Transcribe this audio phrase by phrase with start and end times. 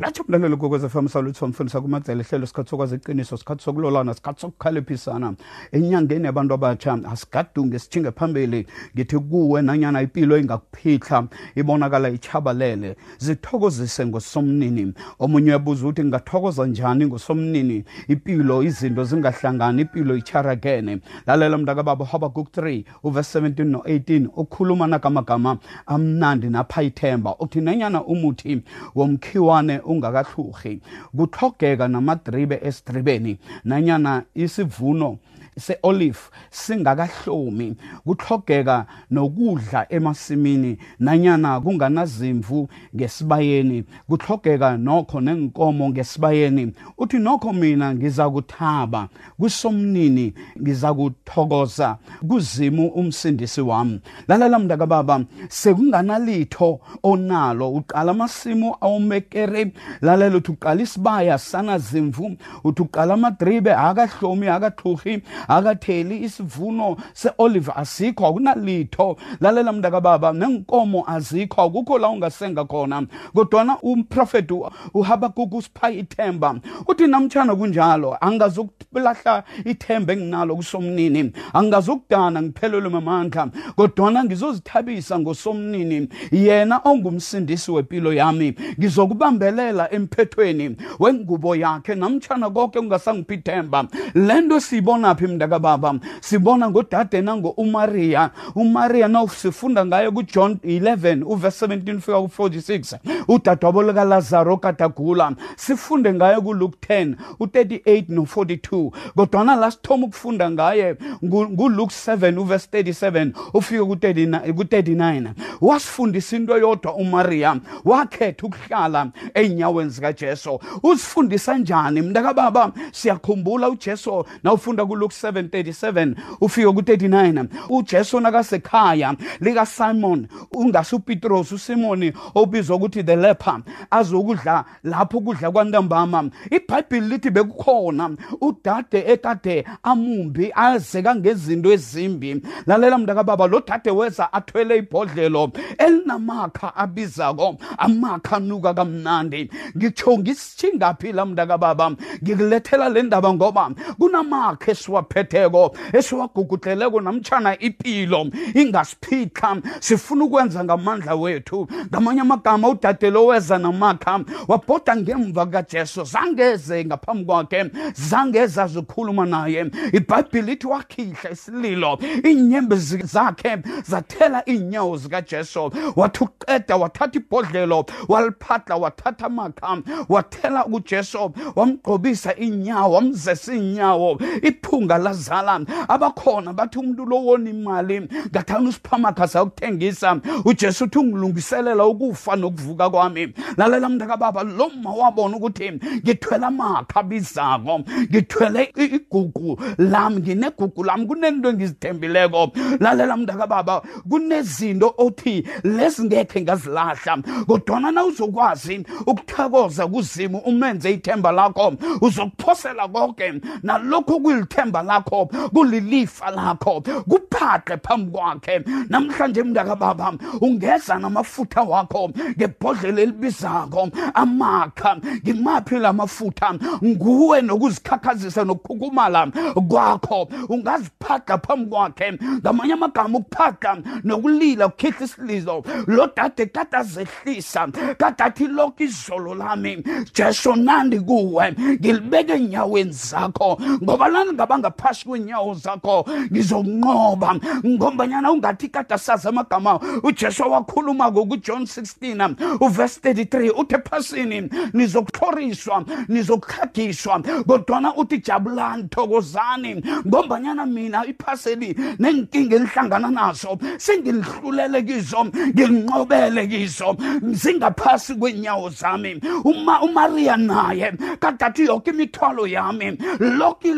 [0.00, 5.34] latsho mlalelo kokwez FM salutho mfundisa kumadzela ihlelo sikhathi sokwazi iqiniso sikhathi sokulolana sikhathi sokukhalephisana
[5.72, 8.66] enyangeni yabantu abatsha asigadunge sithinge phambili.
[8.96, 14.92] Ngithi kuwe nanyana impilo ingakuphihla ibonakala ichabalele zithokozise ngosomnini.
[15.18, 17.84] Omunye uyabuza ukuthi ngingathokoza njani ngosomnini?
[18.08, 26.46] Impilo izinto zingahlangani impilo icharakene lalela mntakababa habakuk 3 uvesi 17 no-18 ukhuluma nakamagama amnandi
[26.46, 28.62] napha ithemba uthi nanyana umuthi
[28.94, 30.80] womkhiwane ungakahluhi
[31.16, 35.18] kuthogeka namadribe esidribeni nanyana isivuno
[35.58, 36.18] se-olive
[36.50, 46.72] singakahlomi kuthogeka nokudla emasimini nanyana kunganazimvu ngesibayeni kuthogeka nokho nenkomo ngesibayeni.
[46.98, 51.96] Uthi nokho mina ngiza kuthaba kusomnini ngiza kuthokoza
[52.28, 54.00] kuzimu umsindisi wami.
[54.28, 57.72] Lalela mntakababa sekunganalitho onalo.
[57.72, 66.96] Uqala amasimu awumekere lalela uthi uqala isibaya sanazimvu uthi uqala amadribe akahlomi akahluhi akatheli isivuno
[67.12, 69.16] se-olive asikho akunalitho.
[69.40, 73.06] Lalela mntakababa nenkomo azikho akukho la ungasenga khona.
[73.34, 74.54] Kodwana umprofeti
[74.94, 76.54] uhabakuku usipha ithemba
[76.88, 81.32] uthi namtshana kunjalo angazukulahla ithemba enginalo kusomnini.
[81.52, 86.08] Angazukudana ngiphelelwe mamandla kodwana ngizozithabisa ngosomnini.
[86.32, 91.94] Yena ongumsindisi wempilo yami ngizokubambelela emphethweni wengubo yakhe.
[91.94, 93.84] Namtshana konke ungasangiphi ithemba
[94.14, 98.30] le nto siyibonaphi mntakababa sibona ngodade nango-umariya.
[98.54, 106.42] Umariya na sifunda ngayo kujohn 11 uvesi 17 fika ku-46 udadewabo likalazaro kadagula sifunde ngayo
[106.42, 115.28] kuluke 10 u-38 no-42 kodwana la sithoma ukufunda ngaye nguluke 7 uvesi 37 ufike ku-39
[115.60, 120.60] wasifundisa into yodwa umariya wakhetha ukuhlala ey'nyaweni zikajesu.
[120.82, 122.72] Usifundisa njani mntakababa?
[122.92, 133.02] Siyakhumbula ujesu nawufunda kuluke 737 ufike ku-39 ujesu nakasekhaya likasimon ungasi upetros usimoni obizwa ukuthi
[133.02, 136.30] the leper azokudla lapho kudla kwantambama.
[136.50, 142.42] Ibhayibhili lithi bekukhona udade ekade amumbi azeka ngezinto ezimbi.
[142.66, 149.50] Lalela mntakababa lo dade weza athwele ibhodlelo elinamakha abizako amakha anuka kamnandi.
[149.76, 151.90] Ngitsho ngisithingaphi la mntakababa
[152.22, 154.72] ngikulethela le ndaba ngoba kunamakha
[155.14, 161.68] esiwaphetheko esiwagugudeleko namtshana impilo ingasiphitha sifuna ukwenza ngamandla wethu.
[161.88, 166.04] Ngamanye amagama udade lo weza namakha wabhoda ngemva kajesu.
[166.04, 169.70] Zangeze ngaphambi kwakhe zangeze azikhuluma naye.
[169.92, 171.98] Ibhayibhile ithi wakhihla isililo.
[172.24, 175.70] Iinyembezi zakhe zathela iinyawo zikajesu.
[175.96, 184.18] Wathi uqeda wathatha ibhodlelo waliphahla wathatha amakha wathela kujesu wamgqobisa iinyawo wamzesa iinyawo.
[184.42, 190.20] Iphunga lazala abakhona bathi umuntu lo wona imali ngathana usiphamakha sayokuthengisa.
[190.44, 193.34] Ujesu uthi ungilungiselela ukufa nokuvuka kwami.
[193.56, 201.48] Lalela mntakababa lo ma wabona ukuthi ngithwele amakha abizako ngithwele igugu lami nginegugu lami kunento
[201.48, 202.52] engizithembileko.
[202.80, 211.74] Lalela mntakababa kunezinto othi lezi ngekhe ngazilahla kodwana na uzokwazi ukuthokoza kuzimu umenze ithemba lakho
[212.00, 218.64] uzokuphosela konke nalokho kulithemba lakho kulilifa lakho kuphahle phambi kwakhe.
[218.88, 226.54] Namhlanje mntakababa ungeza namafutha wakho ngebhodlela elibizako amakha ngimaphi la mafutha?
[226.84, 229.26] Nguwe nokuzikhakhazisa nokukhukumala
[229.68, 230.28] kwakho.
[230.48, 235.62] Ungaziphahla phambi kwakhe ngamanye amagama ukuphahla nokulila kukhihla isilizo.
[235.86, 237.68] Lo dade kade azehlisa
[237.98, 239.84] kade athi lokhu izolo lami
[240.14, 243.58] jesu nandi kuwe ngilibeke enyaweni zakho.
[243.82, 247.36] Ngoba lani ngaba ngaphasi kwenyawo zakho ngizokunqoba
[247.66, 249.80] ngombanyana ungathi kade asazi amagama.
[250.02, 260.66] Ujesu wakhuluma-ko kujohn 16 uvesi 33 uthi ephasini nizokuhloriswa nizokuhlagiswa kodwana uthi jabulani thokozani ngombanyana
[260.66, 269.20] mina iphaseli nenkinga enihlangana nazo sengilihlulele kizo ngilinqobele kizo zingaphasi kwenyawo zami.
[269.44, 273.74] Uma umariya naye kade athi yoke imithwalo yami lokhu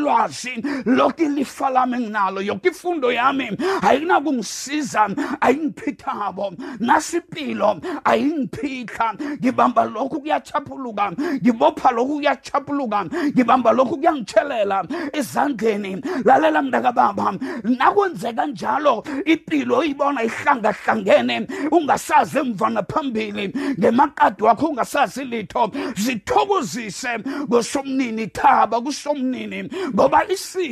[0.87, 3.50] ilwazi lokhu ilifa lami nginalo yonke ifundo yami
[3.83, 5.09] ayinakungisiza
[5.41, 6.53] ayingiphithabo.
[6.81, 9.15] Nasipilo ayingiphitha.
[9.41, 16.03] Ngibamba lokhu kuyachaphuluka ngibopha lokhu kuyachaphuluka ngibamba lokhu kuyangichelela ezandleni.
[16.25, 17.35] Lalela mntakababa
[17.65, 25.71] nakwenzeka njalo impilo uyibona ihlangahlangene ungasazi emva naphambili ngemakadi wakho ungasazi litho.
[25.97, 27.19] Zithokozise
[27.49, 30.25] ngosomnini thaba kusomnini ngoba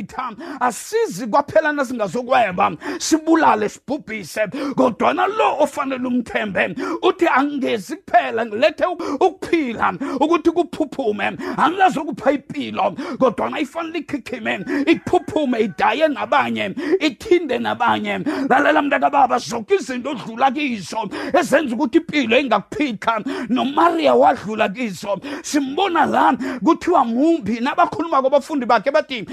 [0.05, 2.77] isitha asizi kwaphela nasingazokweba.
[2.99, 4.47] Sibulale sibhubhise.
[4.75, 8.85] Kodwana lo ofanele umthembe uthi angezi kuphela ngilethe
[9.19, 11.37] ukuphila ukuthi kuphuphume.
[11.57, 18.19] Angilazokupha impilo kodwana ifanele ikhikhime iphuphume idaye nabanye ithinde nabanye.
[18.49, 25.19] Lalela mntakababa zonke izinto odlula kizo ezenza ukuthi impilo ingakuphitha nomariya wadlula kizo.
[25.41, 29.25] Simbona la kuthiwa mumbi nabakhuluma kwabafundi bakhe bathi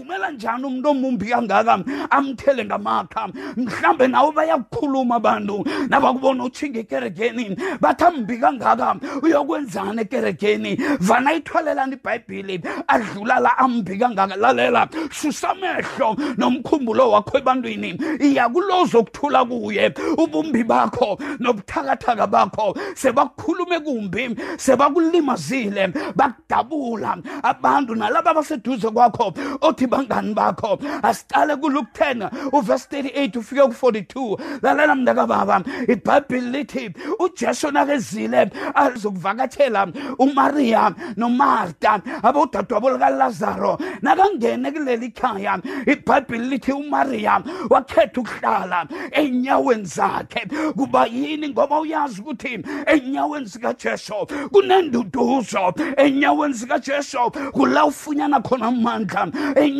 [0.00, 3.28] angavumela njani umuntu omumbi kangaka amthele ngamakha.
[3.56, 5.64] Mhlambe nawe bayakukhuluma abantu.
[5.88, 7.56] Nabakubona utshinga ekerekeni.
[7.80, 10.76] Bathi ambi kangaka uyokwenzani ekerekeni?
[11.00, 12.62] Vana ithwalelani ibhayibhile.
[12.88, 17.98] Adlula la ambi kangaka lalela susamehlo nomkhumbulo wakho ebantwini.
[18.20, 19.92] Iya kulozo okuthula kuye.
[20.16, 27.18] Ubumbi bakho nobuthakathaka bakho sebakukhulume kumbi sebakulimazile bakudabula.
[27.42, 34.94] Abantu nalaba abaseduze kwakho othi bangani bakho asiqale kuluke 10 uvesi 38 ufike ku-42 lalela
[34.94, 39.88] mntakababa ibhayibhile lithi ujesu nakezile azokuvakatshela
[40.18, 43.78] umariya nomarta abodadewabo likalazaro.
[44.02, 50.46] Nakangene kuleli khaya ibhayibhile lithi umariya wakhetha ukuhlala ey'nyaweni zakhe.
[50.76, 51.48] Kuba yini?
[51.48, 55.74] Ngoba uyazi ukuthi ey'nyaweni zikajesu kunenduduzo.
[55.96, 59.26] Ey'nyaweni zikajesu kula ufunyana khona amandla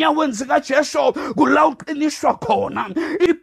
[0.01, 2.85] ey'nyaweni zikajesu kula uqiniswa khona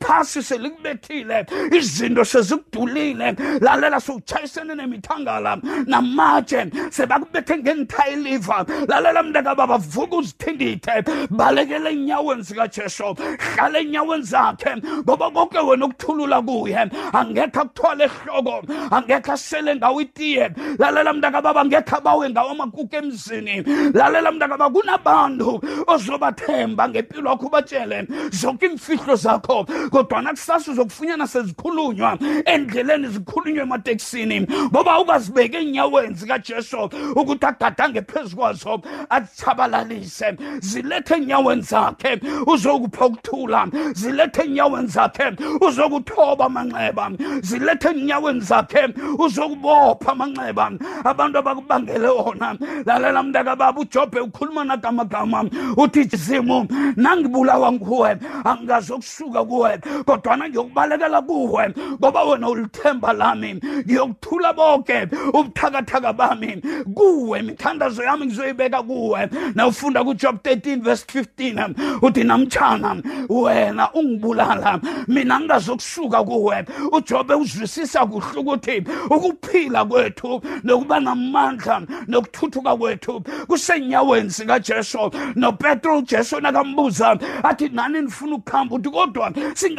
[0.07, 5.57] iphasi selikubethile izinto sezikudulile lalela sowutshayisene nemithangala
[5.87, 13.15] namatshe sebakubethe ngenithayiliva lalela mntakababa vuka uzithindithe balekele enyaweni zikajesu
[13.55, 14.71] hlala enyaweni zakhe
[15.03, 20.51] ngoba konke wena ukuthulula kuye angekho akuthwala ehloko angekho asele ngawo itiye.
[20.79, 23.63] Lalela mntakababa angekho abawe ngawo amakuku emzini.
[23.93, 29.65] Lalela mntakababa kunabantu ozobathemba ngempilo yakho ubatshele zonke imfihlo zakho
[29.97, 38.81] kodwana kusasa uzokufunyana sezikhulunywa endleleni zikhulunywe emateksini ngoba ukazibeka enyaweni zikajesu ukuthi agadange phezu kwazo
[39.09, 43.67] azitshabalalise zilethe enyaweni zakhe uzokupha ukuthula.
[43.93, 45.23] Zilethe enyaweni zakhe
[45.61, 47.11] uzokuthoba amanxeba.
[47.41, 50.71] Zilethe enyaweni zakhe uzokubopha amanxeba.
[51.03, 55.45] Abantu abakubangele wona lalela mntakababa ujobhe ukhuluma nagamagama
[55.77, 59.79] uthi zimu nangibulawa nguwe angazokusuka kuwe.
[60.05, 66.61] Kodwana ngiyokubalekela kuwe ngoba wena ulithemba lami ngiyokuthula bonke ubuthakathaka bami.
[66.95, 69.29] Kuwe imithandazo yami ngizoyibeka kuwe.
[69.55, 76.65] Nawufunda kujob 13 verse 15 uthi namtshana wena ungibulala mina ngingazokusuka kuwe.
[76.91, 85.11] Ujobe uzwisisa kuhle ukuthi ukuphila kwethu nokuba namandla nokuthuthuka kwethu kusenyaweni sikajesu.
[85.35, 89.31] Nopetro ujesu nakambuza athi nani nifuna ukuhamba uthi kodwa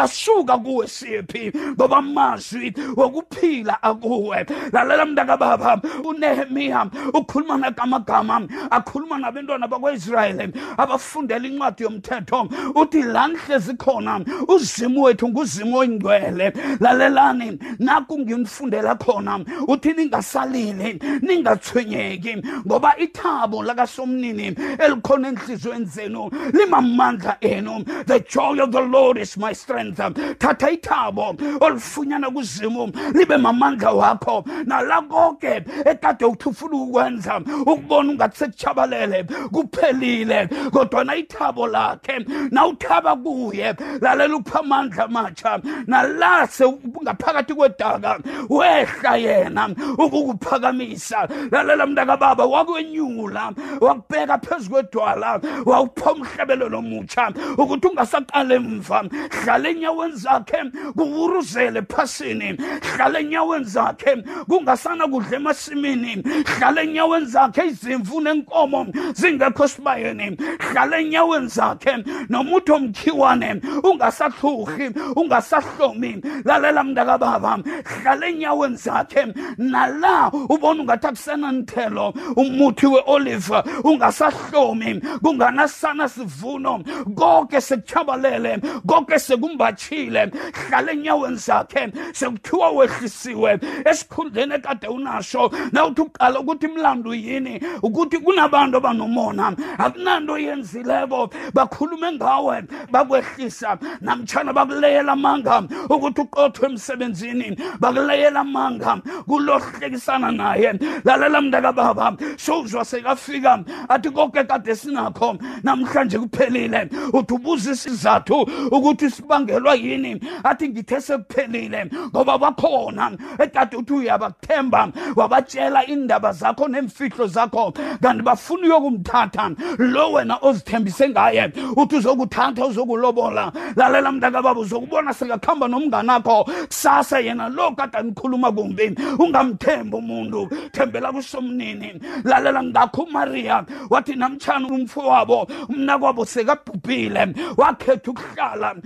[0.06, 4.46] singasuka kuwe siphi ngoba amazwi wokuphila akuwe.
[4.72, 14.20] Lalela mntakababa unehemiya ukhuluma nagamagama akhuluma nabantwana bakwaisrayeli abafundela incwadi yomthetho uthi la nihlezi khona
[14.48, 16.52] uzimu wethu nguzimu oyingcwele.
[16.80, 22.36] Lalelani naku nginifundela khona uthi ningasalili ningathwenyeki
[22.66, 27.84] ngoba ithabo lakasomnini elikhona enhliziyweni zenu limamandla enu.
[28.06, 29.87] The joy of the lord is my strength.
[29.92, 32.92] Thatha ithabo olufunyana kuzimu.
[33.14, 34.44] Libe mamandla wakho.
[34.66, 40.48] Nala konke ekade uthi ufuna ukwenza ukubona ungathi sekuchabalele kuphelile.
[40.72, 45.60] Kodwana ithabo lakhe nawuthaba kuye lalela upha amandla amatsha.
[45.86, 46.64] Nalase
[47.02, 48.18] ngaphakathi kwedaka
[48.48, 49.68] wehla yena
[49.98, 51.28] ukukuphakamisa.
[51.50, 59.04] Lalela mntakababa wakwenyula wakubheka phezu kwedwala wawupha umhlabelelo mutsha ukuthi ungasaqala emva.
[59.30, 60.64] Hlala hlala enyaweni zakhe
[60.96, 62.56] kuwuruzele phasini
[62.96, 64.16] hlala enyaweni zakhe
[64.48, 66.22] kungasana kudla emasimini.
[66.44, 70.36] Hlala enyaweni zakhe izimvu nenkomo zingekho esibayeni.
[70.58, 76.22] Hlala enyaweni zakhe nomuntu omkhiwane ungasahluhi ungasahlomi.
[76.44, 79.26] Lalela mntakababa hlala enyaweni zakhe.
[79.58, 85.00] Nala ubona ungathi akusenanithelo umuthi we-olive ungasahlomi.
[85.22, 86.84] Kunganasana sivuno
[87.14, 89.18] konke sekutshabalele konke
[89.58, 93.58] sekumbathile hlala enyaweni zakhe sekuthiwa wehlisiwe.
[93.84, 97.60] Esikhundleni ekade unasho nawuthi uqala ukuthi mlando yini?
[97.82, 99.56] Ukuthi kunabantu abanomona.
[99.78, 103.78] Akunanto yenzileko bakhulume ngawe bakwehlisa.
[104.00, 110.72] Namtshana bakuleyela amanga ukuthi uqothwe emsebenzini bakuleyela amanga kulohlekisana naye.
[111.04, 116.88] Lalela mntakababa sowuzwa sekafika athi konke kade sinakho namhlanje kuphelile.
[117.12, 119.10] Uthi ubuza isizathu ukuthi
[119.48, 120.20] sibangelwa yini?
[120.44, 127.72] Athi ngithe sekuphelile ngoba bakhona ekade uthi uyabathemba wabatshela indaba zakho nemfihlo zakho.
[128.02, 129.56] Kanti bafuna uyokumthatha.
[129.78, 133.52] Lo wena ozithembise ngaye uthi uzokuthatha uzokulobola.
[133.76, 136.44] Lalela mntakababa uzokubona sekakuhamba nomnganakho.
[136.68, 138.94] Kusasa yena lo kade anikhuluma kumbi.
[139.18, 140.48] Ungamthembi umuntu.
[140.72, 142.00] Thembela kusomnini.
[142.24, 147.34] Lalela ngakho umariya wathi namtshana umfowabo umnakwabo sekabhubhile.
[147.56, 148.76] Wakhetha ukuhlala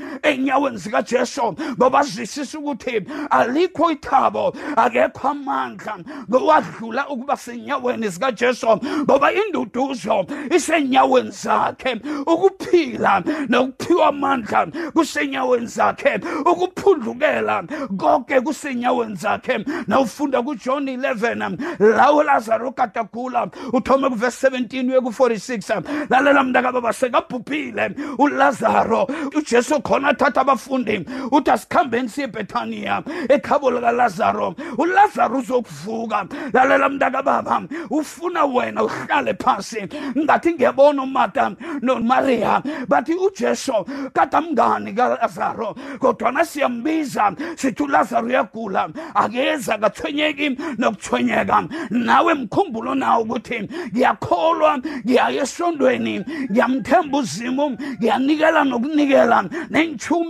[0.52, 8.66] enyaweni zikajesu ngoba azwisisa ukuthi alikho ithabo akekho amandla wadlula ukuba senyaweni zikajesu
[9.02, 17.64] ngoba induduzo isenyaweni zakhe ukuphila nokuphiwa amandla kusenyaweni zakhe ukuphundlukela
[17.97, 26.42] konke kusenyaweni zakhe nawufunda kujohn 11 lawo lazaro katagula uthome kuvesi 17 uye ku-46 lalela
[26.42, 31.06] mntakababa sekabhubhile ulazaro ujesu khona athatha abafundi.
[31.30, 34.54] Uthi asikhambeni siye ebethaniya ekhabo likalazaro.
[34.78, 36.26] Ulazaro uzokuvuka.
[36.52, 39.88] Lalela mntakababa ufuna wena uhlale phasi.
[40.18, 48.88] Ngathi ngiyabona umata nomariya bathi ujesu kade amngani kalazaro kodwana siyambiza sithi ulazaro uyagula.
[49.14, 51.64] Akeza akathwenyeki nokuthwenyeka.
[51.90, 59.44] Nawe mkhumbulo nawo ukuthi ngiyakholwa ngiyaya esondweni ngiyamthemba uzimu ngiyanikela nokunikela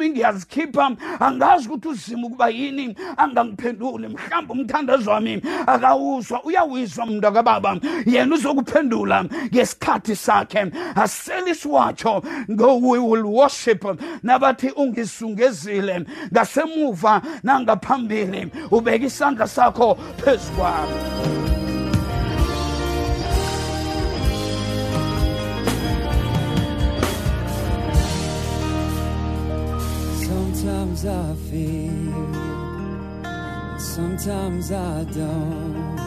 [0.03, 4.09] nentshumi ngiyazikhipha angazi ukuthi uzimu kuba yini angangiphenduli.
[4.09, 7.77] Mhlawumbe umthandazo wami akawuzwa uyawizwa mntu akababa.
[8.07, 10.71] Yena uzokuphendula ngesikhathi sakhe.
[10.95, 13.85] Aseliswatsho ngo-we will worship.
[14.23, 19.95] Nabathi ungisungezile ngasemuva nangaphambili ubeka isandla sakho
[20.25, 21.52] phezu kwami.
[30.63, 32.15] Sometimes I feel,
[33.81, 35.99] sometimes I don't.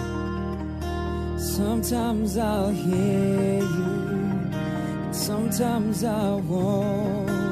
[1.37, 4.49] Sometimes I'll hear you,
[5.11, 7.44] sometimes I won't.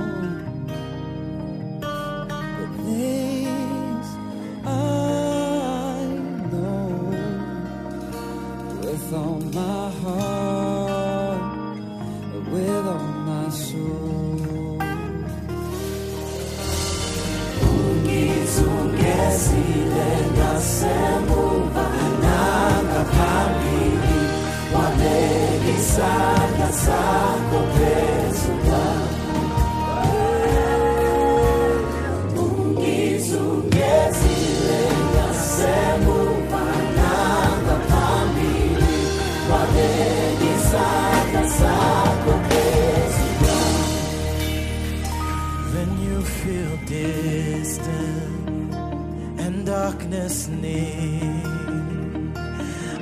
[49.65, 51.33] Darkness near,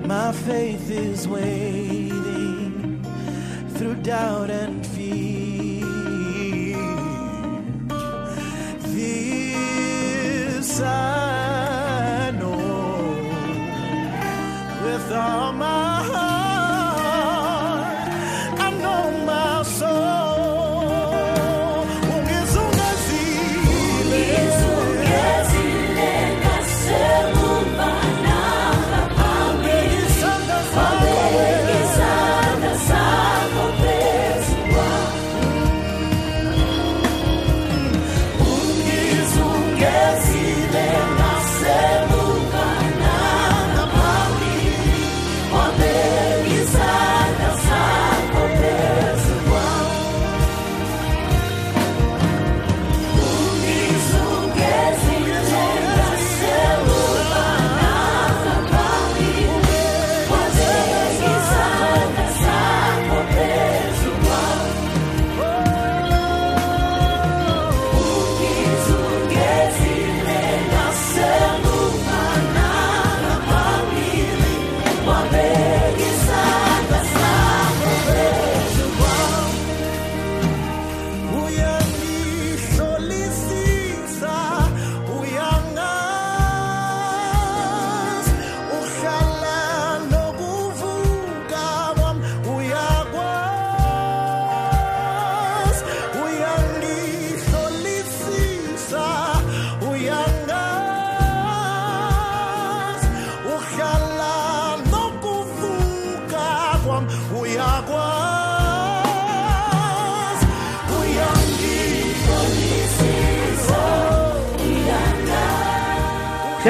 [0.05, 1.80] my faith is waiting
[4.03, 5.00] doubt and fear.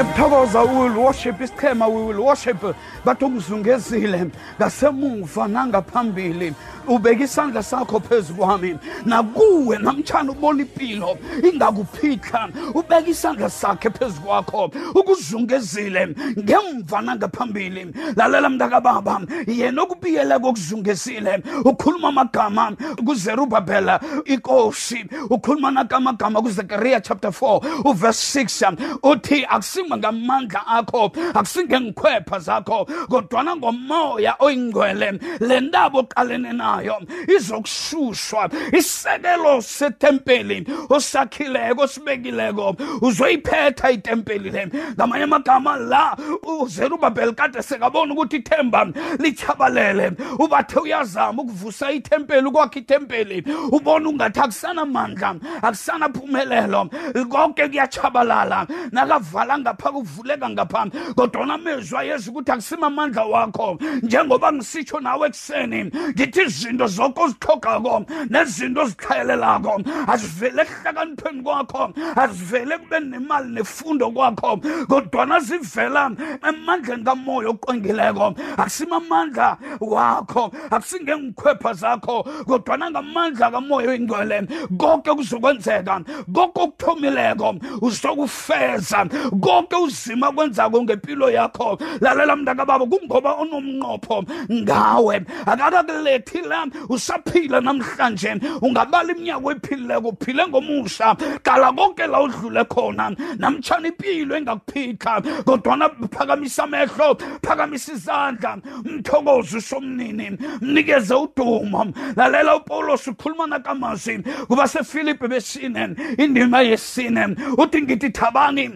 [0.01, 1.39] step siyakuthokoza we will worship.
[1.39, 2.58] Isichema we will worship.
[3.06, 4.25] Bathi ungizungezile
[4.60, 6.53] ngasemuva nangaphambili
[6.88, 8.77] ubeka isandla sakho phezu kwami.
[9.06, 14.72] Nakuwe namtshana ubona impilo ingakuphitha ubeka isandla sakhe phezu kwakho.
[14.96, 17.94] Ukuzungezile ngemva nangaphambili.
[18.15, 21.44] Lalela mntakababa yena okubiyela kokuzungezile.
[21.65, 22.72] Ukhuluma amagama
[23.06, 25.06] kuzerubabhela inkosi.
[25.30, 34.36] Ukhuluma nakamagama kuzekariya chapter 4 uverse 6 uthi akusinga ngamandla akho akusingengikhwepha zakho kodwana ngomoya
[34.39, 38.50] oyingcwele le ndaba oqalene nayo izokususwa.
[38.74, 44.67] Isekelo setempeli osakhileko osibekileko uzoyiphetha itempeli le.
[44.96, 48.88] Ngamanye amagama la uzerubabheli kade sekabona ukuthi ithemba
[49.20, 56.89] lichabalele ubathe uyazama ukuvusa itempeli ukwakha itempeli ubona ungathi akusanamandla akusanaphumelelo
[57.29, 63.77] konke kuyachabalala nakavala ngapha kuvuleka ngapha kodwana amezwi yeza ukuthi akusimamandla wakho.
[64.01, 73.00] Njengoba ngisitsho nawe ekuseni ngithi izinto zonke ozihlogako nezinto oziklayelelako azivele ekuhlakanipheni kwakho azivele kube
[73.00, 74.57] nemali nefundo kwakho.
[74.89, 76.12] Kodwana zivela
[76.48, 78.36] emandleni kamoya oqongileko.
[78.57, 82.24] Akusimamandla wakho akusingengikhwepha zakho.
[82.48, 86.01] Kodwana ngamandla kamoya oyingcwele konke kuzokwenzeka
[86.33, 89.05] konke okuthomileko uzokufeza
[89.41, 91.77] konke uzima kwenzako ngempilo yakho.
[92.01, 94.23] Lalela mntakababa kungoba onomnqopho.
[94.51, 98.36] Ngawe akakakulethi la usaphila namhlanje.
[98.62, 101.15] Ungabala iminyaka ephilileko uphile ngomusha.
[101.43, 103.15] Qala konke la udlule khona.
[103.38, 108.58] Namtshana impilo engakuphitha kodwana phakamisa amehlo phakamisa izandla.
[108.84, 111.93] Mthokozi usomnini mnikeze udumo.
[112.15, 117.36] Lalela upawulos ukhuluma nakamazwi kuba sefilipi besine indima yesine.
[117.58, 118.69] Uthi ngithi thabani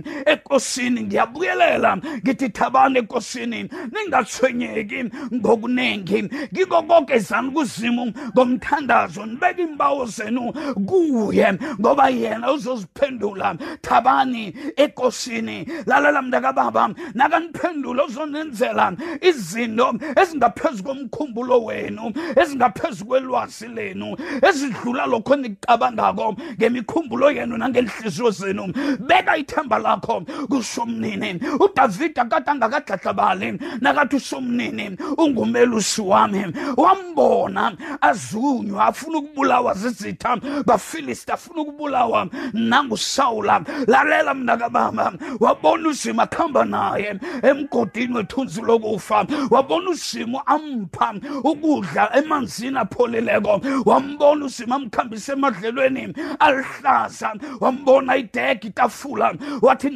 [0.95, 1.97] ekosini ngiyabuyelela.
[1.97, 5.03] Ngithi thabani ekosini ningathwenyeki
[5.33, 9.25] ngokuningi kiko konke zani kuzimu ngomthandazo.
[9.25, 10.53] Nibeke imbawo zenu
[10.85, 13.55] kuye ngoba yena uzoziphendula.
[13.81, 25.33] Thabani ekosini lalela mntakababa nakaniphendula uzonenzela izinto ezingaphezu komkhumbulo wenu ezingaphezu kwelwazi lenu ezidlula lokho
[25.33, 28.73] enikucabangako ngemikhumbulo yenu nangenhliziyo zenu.
[28.99, 30.23] Beka ithemba lakho
[30.85, 36.45] kusomnini udavida kade angakadladlabali nakathi usomnini ungumelusi wami
[36.77, 43.61] wambona azunywa afuna ukubulawa zizitha bafilisti afuna ukubulawa nangusawula.
[43.87, 53.61] Lalela mnakababa wabona uzima kuhamba naye emgodini wethunzi lokufa wabona uzima ampha ukudla emanzini apholileko
[53.85, 59.89] wambona uzima amkhambisa emadlelweni alihlaza wambona idega itafula wathi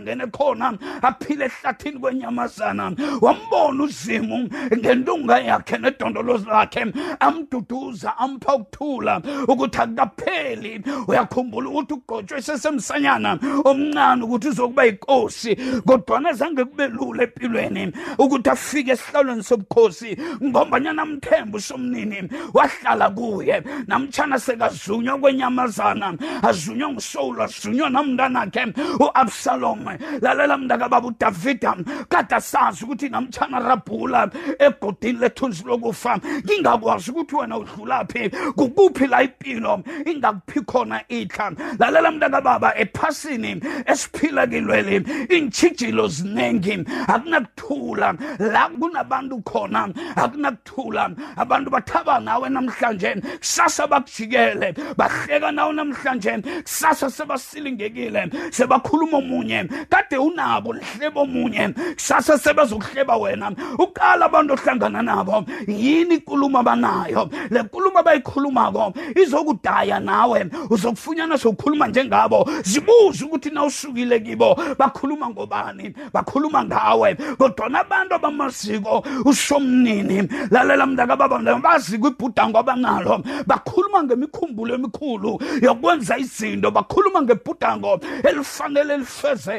[0.00, 2.92] nalahlangahlangene khona aphile ehlathini kwenyamazana.
[3.20, 6.86] Wambona uzimu ngentunga yakhe nedondolozi lakhe
[7.20, 16.64] amduduza ampha ukuthula ukuthi akukapheli uyakhumbula ukuthi ugqotshwe sesemsanyana omncane ukuthi uzokuba yinkosi kodwana zange
[16.64, 20.16] kube lula empilweni ukuthi afike esihlalweni sobukhosi.
[20.42, 23.62] Ngombanyana amthemba usomnini wahlala kuye.
[23.86, 29.89] Namtshana sekazunywa kwenyamazana azunywa ngusowulu azunywa namntanakhe u-absalom.
[30.20, 31.76] Lalela mntakababa udavida
[32.08, 39.82] kade asazi ukuthi namtshana rabhula egodini lethunzi lokufa ngingakwazi ukuthi wena udlulaphi kukuphi la impilo
[40.06, 44.96] ingakuphi khona itha lalela mntakababa ephasini esiphila kilweli
[45.30, 51.10] iintshijilo ziningi akunakuthula la kunabantu khona akunakuthula.
[51.36, 60.18] Abantu bathaba nawe namhlanje kusasa bakujikele bahleka nawe namhlanje kusasa sebasilingekile sebakhuluma omunye omunye kade
[60.18, 63.52] unabo lihlebo omunye kusasa sebezokuhleba wena.
[63.78, 65.44] Uqala abantu ohlangana nabo.
[65.66, 67.30] Yini inkulumo abanayo?
[67.50, 70.46] Le nkulumo abayikhulumako izokudaya nawe.
[70.70, 72.48] Uzokufunyana sokukhuluma njengabo.
[72.62, 74.56] Zibuze ukuthi na usukile kibo.
[74.78, 75.94] Bakhuluma ngobani?
[76.12, 77.14] Bakhuluma ngawe.
[77.14, 83.22] Kodwana abantu abamaziko usomnini lalela mntaka baba baziko ibhudango abanalo.
[83.46, 86.70] Bakhuluma ngemikhumbulo emikhulu yokwenza izinto.
[86.70, 88.94] Bakhuluma ngebhudango elifanele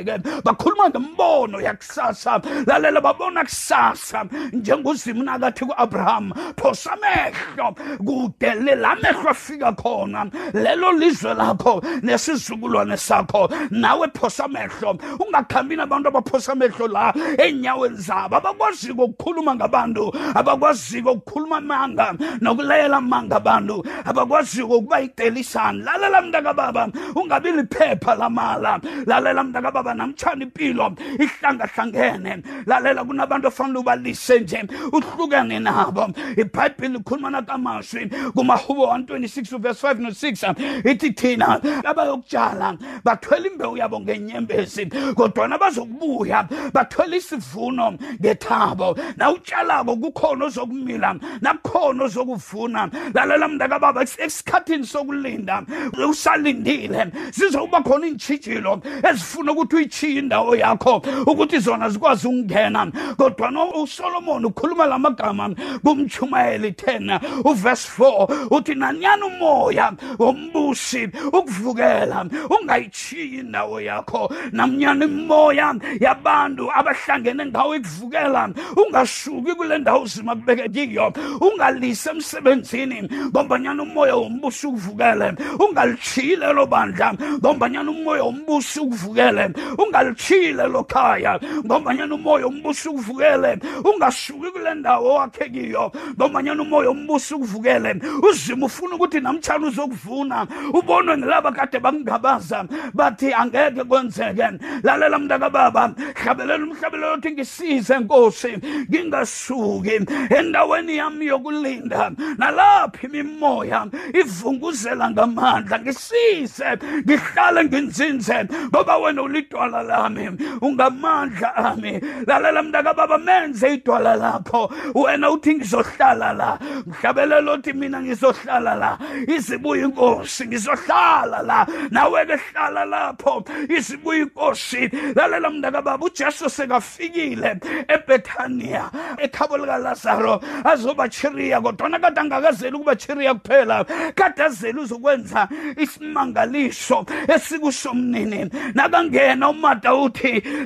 [0.01, 4.25] lifezeke bakhuluma ngembono yakusasa lalela babona kusasa.
[4.53, 7.75] Njengozimo nakathi ku-abraham phosa amehlo.
[7.97, 14.97] Kude lela mehlo afika khona lelo lizwe lakho nesizukulwane sakho nawe phosa amehlo.
[15.19, 23.35] Ungakhambi nabantu abaphosa amehlo la ey'nyaweni zabo abakwaziko ukukhuluma ngabantu abakwaziko ukukhuluma amanga nokulayela amanga
[23.35, 28.79] abantu abakwaziko ukuba yitelisana lalela mntakababa ungabi liphepha lamala.
[29.05, 30.95] Lalela mntakababa namtshana impilo.
[31.19, 34.63] Ihlangahlangene lalela kunabantu ofanele ubalise nje.
[34.91, 36.07] Uhlukane nabo.
[36.37, 44.85] Ibhayibhile ikhuluma nakamashwi kumahubo 126 verse 5 no6 ithi thina abayokutshala bathwela imbewu yabo ngenyembezi
[45.15, 48.97] kodwana bazokubuya bathwela isivuno ngethabo.
[49.17, 52.89] Nawutshalako kukhona ozokumila nakukhona ozokuvuna.
[53.13, 55.63] Lalela mntakababa esikhathini sokulinda
[56.09, 57.11] usalindile.
[57.31, 62.91] Zizokuba khona iintshijilo ezifuna ukuthi uyitshiye indawo yakho ukuthi zona zikwazi ukungena.
[63.17, 65.49] Kodwana usolomoni ukhuluma la magama
[65.83, 74.33] kumtshumayeli 10 uvesi 4 uthi nanyani umoya wombusi ukuvukela ungayitshiyi indawo yakho.
[74.51, 83.09] Namnyani imoya yabantu abahlangene ngawo ikuvukela ungasuki kule ndawo uzima kubeke kiyo ungalise emsebenzini.
[83.29, 87.13] Ngombanyana umoya wombusi ukuvukele ungalichiyi lelo bandla.
[87.39, 91.39] Ngombanyana umoya wombusi ukuvukele ungalichiyi lelo khaya.
[91.65, 95.91] Ngombanyana umoya wombusi ukuvukele ungasuki kule ndawo wakhe kiyo.
[96.15, 97.95] Ngombanyana umoya wombusi ukuvukele
[98.29, 104.47] uzima ufuna ukuthi namtshana uzokuvuna ubonwe ngilaba kade bakungabaza bathi angeke kwenzeke.
[104.83, 108.57] Lalela mntakababa hlabelela umhlabelelo othi ngisize nkosi.
[108.89, 109.99] Ngingasuki
[110.37, 112.11] endaweni yami yokulinda.
[112.37, 115.79] Nalaphi imimoya ivunguzela ngamandla.
[115.79, 116.77] Ngisize.
[117.05, 118.47] Ngihlale nginzinze.
[118.69, 119.21] Ngoba wena
[119.61, 120.29] ulidwala lami
[120.61, 121.99] ungamandla ami.
[122.27, 124.71] Lalela mntakababa menze idwala lakho.
[124.95, 126.59] Wena uthi ngizohlala la.
[126.85, 128.97] Mhlabelela othi mina ngizohlala la.
[129.27, 131.65] Izibuya inkosi ngizohlala la.
[131.91, 133.43] Nawe-ke hlala lapho.
[133.69, 143.85] Izibuya inkosi lalela mntakababa ujesu sekafikile ebethaniya ekhabo likalazaro azobachiriya kodwana kade angakazeli ukubachiriya kuphela.
[144.15, 145.47] Kade azeli uzokwenza
[145.77, 149.91] isimangaliso esikusomnini nakangena umata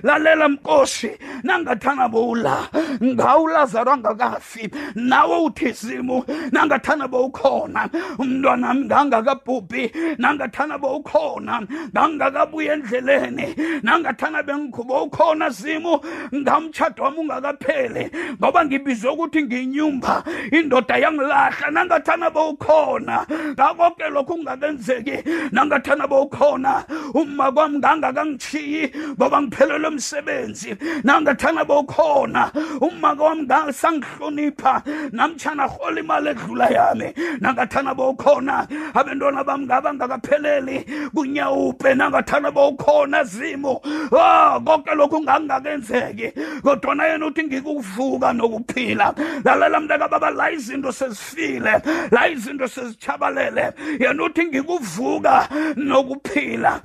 [0.03, 1.11] lalela mkosi
[1.43, 2.69] nangathana bowula
[3.03, 11.61] ngawulazaro angakafi nawe uthi zimu nangathana bowukhona umntwanami ngangakabhubhi nangathana bowukhona
[11.93, 15.99] ngangakabuya endleleni nangathana bengikhubo ukhona zimu
[16.35, 25.17] ngamtshado wami ungakaphele ngoba ngibizwe ukuthi nginyumba indoda yangilahla nangathana bowukhona ngakonke lokhu kungakenzeki
[25.51, 28.74] nangathana bowukhona uma kwami ngangakangitshiyi
[29.17, 37.13] ngoba ngiphelelwe umsebenzi nangathana bowukhona uma kwami ngasangihlonipha namtshana hola imali edlula yami.
[37.39, 41.95] Nangathana bowukhona abantwana bami ngabangakapheleli kunyawupe.
[41.95, 43.81] Nangathana bowukhona zimo.
[44.11, 46.31] Ah konke lokhu ngangakenzeki.
[46.61, 49.13] Kodwana yena uthi ngikuvuka nokuphila.
[49.43, 56.81] Lalela mntakababa la izinto sezifile la izinto sezichabalele yena uthi ngikuvuka nokuphila.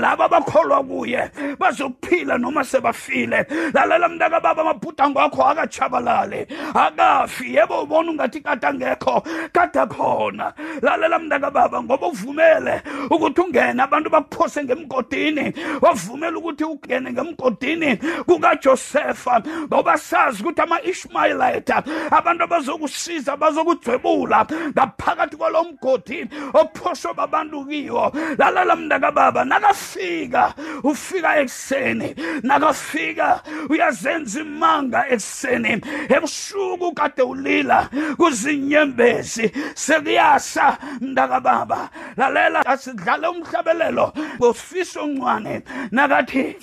[0.00, 1.30] Laba abakholwa kuye.
[1.58, 3.46] Bazokuphila noma sebafile.
[3.74, 7.54] Lalela mntakababa amabhudango akho akachabalali akafi.
[7.54, 10.52] Yebo ubona ungathi kade angekho kade akhona.
[10.82, 15.52] Lalela mntakababa ngoba uvumele ukuthi ungene abantu bakuphose ngemgodini.
[15.80, 26.26] Wavumela ukuthi ungene ngemgodini kukajosefa ngoba sazi ukuthi ama-ishmaelita abantu abazokusiza bazokudwebula ngaphakathi kwalo mgodi
[26.54, 28.12] ophoswe babantu kiwo.
[28.38, 39.52] Lalela mntakababa nakafika ufika ekuseni nakafika uyazenza imanga ekuseni ebusuku kade ulila kuzinyembezi.
[39.74, 44.12] Sekuyasa mntakababa lalela asidlale umhlabelelo.
[44.36, 46.56] Ngosifiso oncwane nakathi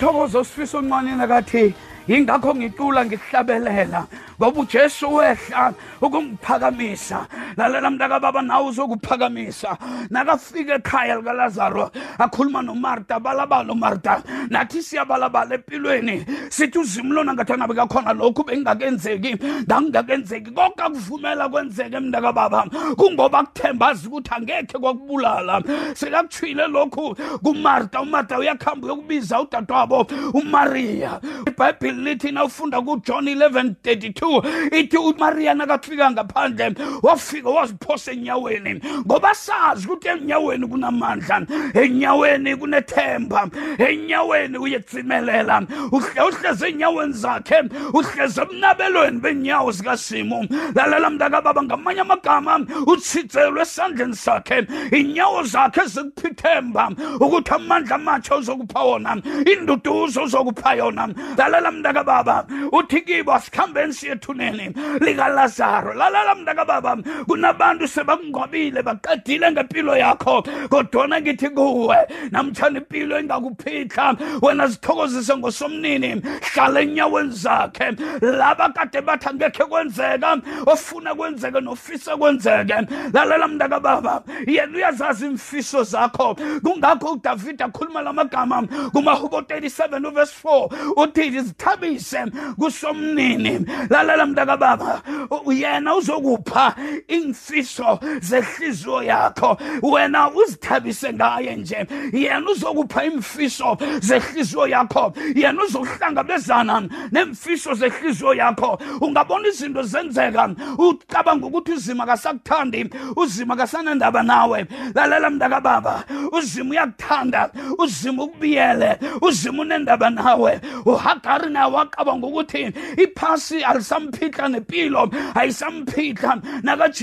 [0.00, 1.74] ngithokoza usifisa unqwanini kathi
[2.08, 4.06] yingakho ngicula ngikuhlabelela
[4.40, 7.26] ngoba ujesu wehla ukungiphakamisa.
[7.60, 9.76] Lalela mntakababa nawe uzokuphakamisa
[10.10, 16.24] nakafika ekhaya likalazaro akhuluma nomarta balabala umarta nathi siyabalabala empilweni.
[16.48, 19.36] Sithi uzimo lona ngathi angabe kakhona lokhu bengingakenzeki
[19.68, 22.64] ngangingakenzeki konke akuvumela kwenzeke mntakababa
[22.96, 25.62] kungoba kuthembazi ukuthi angekhe kwakubulala.
[25.94, 31.20] Sekakutshwile lokhu kumarta umarta uyakuhamba uyokubiza udadewabo umariya.
[31.46, 39.34] Ibhayibhile lithi na ufunda kujohn 11 32 ithi umariya nakafika ngaphandle wafika waziphosa enyaweni ngoba
[39.34, 49.72] sazi ukuthi enyaweni kunamandla enyaweni kunethemba enyaweni uyetsimelela uhle uhleze enyaweni zakhe uhleze emnabelweni benyawo
[49.72, 54.66] zikasimo lalela mntakababa ngamanye amagama utshizelwe esandleni sakhe
[54.98, 61.08] inyawo zakhe zikuphithemba ukuthi amandla amatsha uzokupha wona induduzo uzokupha yona.
[61.36, 65.94] Lalela mntakababa uthi kibo asikhambeni siyethuneni likalazaro.
[65.94, 66.96] Lalela mntakababa
[67.30, 70.42] kunabantu sebakungqwabile baqedile ngempilo yakho.
[70.70, 71.96] Kodwana ngithi kuwe
[72.30, 77.86] namtshana impilo engakuphitla wena zithokozise ngosomnini hlala enyaweni zakhe.
[78.20, 82.74] Laba kade bathi angekhe kwenzeka ofuna kwenzeke nofisa kwenzeke.
[83.12, 86.34] Lalela mntakababa yena uyazazi imfiso zakho.
[86.64, 88.62] Kungakho udavida akhuluma la magama
[88.92, 92.24] kumahubo 37 uvesi 4 uthi zithabise
[92.58, 93.66] kusomnini.
[93.90, 95.02] Lalela mntakababa
[95.46, 96.74] u- yena uzokupha
[97.20, 99.58] imfiso zehliziyo yakho.
[99.82, 101.86] Wena uzithabise ngaye nje.
[102.12, 105.12] Yena uzokupha imfiso zehliziyo yakho.
[105.34, 108.78] Yena uzokuhlangabezana nemfiso zehliziyo yakho.
[109.00, 110.54] Ungabona izinto zenzeka.
[110.78, 114.66] Ucabanga ukuthi uzima kasakuthandi uzima kasanendaba nawe.
[114.94, 117.50] Lalela mntakababa uzima uyakuthanda.
[117.78, 118.98] Uzima ukubiyele.
[119.20, 120.60] Uzima unendaba nawe.
[120.84, 126.42] Uhagari naye wacabanga ukuthi iphasi alisamphitla nempilo ayisamphitla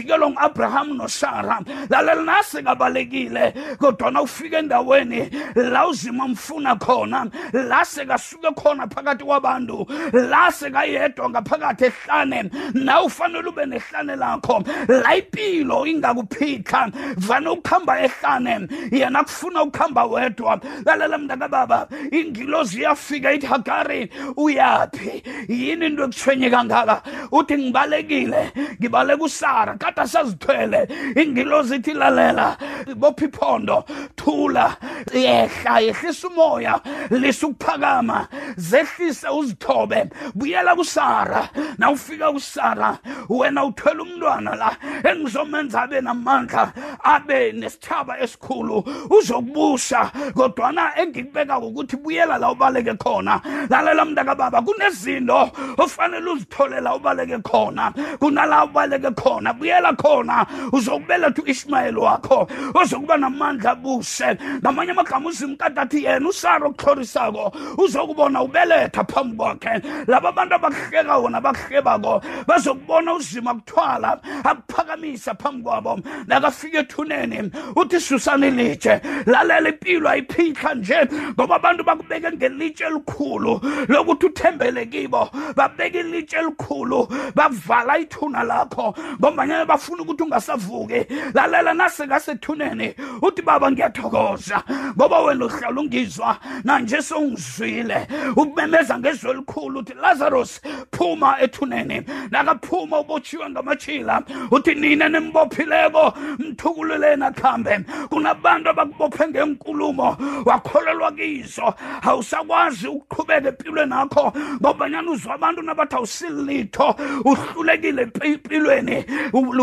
[0.07, 8.51] nakajikelwa ngu-abrahamu nosara lalela nase kabalekile kodwana ufika endaweni la uzima mfuna khona la sekasuke
[8.55, 14.63] khona phakathi kwabantu la sekayedwa ngaphakathi ehlane na ufanele ube nehlane lakho.
[14.87, 20.59] La impilo ingakuphitla vane ukuhamba ehlane yena kufuna ukuhamba wedwa.
[20.85, 25.23] Lalela mntakababa ingilozi iyafika ithi hagari uyaphi?
[25.47, 27.01] Yini into ekuthwenye kangaka?
[27.31, 32.57] Uthi ngibalekile ngibaleka usara kade asazithwele ingilozi ithi lalela
[32.95, 33.83] bopha iphondo
[34.15, 34.77] thula
[35.13, 41.49] yehla yehlisa umoya lisa ukuphakama zehlise uzithobe buyela kusara.
[41.77, 42.97] Nawufika kusara
[43.29, 52.37] wena uthwele umntwana la engizomenza abe namandla abe nesithaba esikhulu uzokubusa kodwana engikubeka ukuthi buyela
[52.37, 53.41] la ubaleke khona.
[53.69, 59.53] Lalela mntakababa kunezinto ofanele uzithole la ubaleke khona kunala ubaleke khona.
[59.53, 67.51] Buyela khona uzokubeletha u-ishmayeli wakho ozokuba namandla abuse ngamanye amagama uzimkade athi yena usara okuhlorisako
[67.77, 69.81] uzokubona ubeletha phambi kwakhe.
[70.07, 75.99] Laba bantu abakuhleka wona abakuhlebako bazokubona uzima kuthwala akuphakamisa phambi kwabo.
[76.27, 84.25] Nakafika ethuneni uthi susani ilitshe lalela impilo ayiphihla nje ngoba abantu bakubeke ngelitshe elikhulu lokuthi
[84.25, 85.29] uthembele kibo.
[85.55, 88.95] Babeka ilitshe elikhulu bavala ithuna lakho.
[89.19, 91.05] Ngombanyana bafuna ukuthi ungasavuki.
[91.33, 94.63] Lalela nase ngasethuneni uthi baba ngiyathokoza
[94.97, 98.07] ngoba wena uhlala ungizwa nanje songizwile.
[98.35, 100.61] Ubemeza ngezwi elikhulu uthi lazarus
[100.91, 102.01] phuma ethuneni.
[102.31, 111.73] Nakaphuma ubotshiwe ngamajila uthi nina nimbophileko mthukululeni akhambe kunabantu abakubophe ngenkulumo wakholelwa kizo.
[112.01, 118.39] Awusakwazi ukuqhubeka empilweni akho ngobanyana uzwa abantu nabathi awusilitho uhlulekile empi-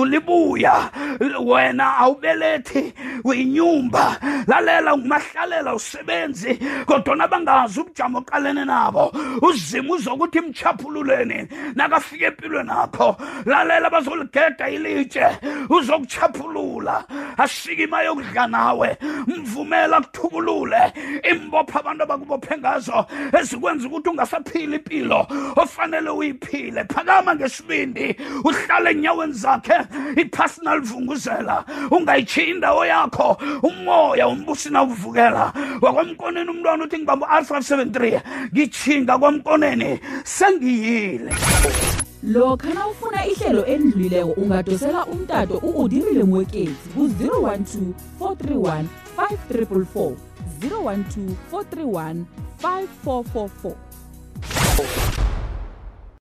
[0.05, 0.91] empilweni ulibuya.
[1.45, 2.93] Wena awubelethi
[3.25, 4.17] uyinyumba.
[4.47, 6.59] Lalela ngumahlalela usebenzi.
[6.87, 9.13] Kodwa bangazi ubujamo oqalene nabo
[9.43, 15.27] uzima uzokuthi mchaphululeni nakafika empilweni akho lalela bazoligeda ilitshe
[15.69, 17.05] uzokuchaphulula.
[17.39, 20.93] Asike ima yokudla nawe mvumela kuthubulule.
[21.31, 26.85] Imbopha abantu abakubophe ngazo ezikwenza ukuthi ungasaphili impilo ofanele uyiphile.
[26.85, 29.79] Phakama ngesibindi uhlale enyaweni zakhe
[30.17, 35.53] i-personal vunguzela ungayitshiyi indawo yakho umoya umbusi nawuvukela.
[35.81, 38.21] Wakwamkoneni umntwana uthi ngibamba u-alpha 73
[38.53, 41.35] ngitshinga kwamkoneni sengiyile.
[42.23, 48.85] Lokha nawufuna ihlelo elidlulileko ungadosela umtato u-udirile mwekezi ku-012 431
[49.17, 50.13] 5344
[50.61, 52.25] 012 431
[52.63, 55.34] 5444